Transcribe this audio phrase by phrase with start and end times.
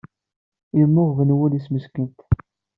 [0.77, 2.19] Yemmuɣben wul-is meskint.